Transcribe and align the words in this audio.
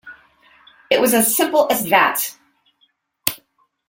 It 0.89 0.99
was 0.99 1.13
as 1.13 1.37
simple 1.37 1.67
as 1.71 1.83
that! 1.83 2.35